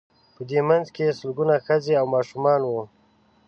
[0.35, 2.83] په دې منځ کې سلګونه ښځې او ماشومان وو.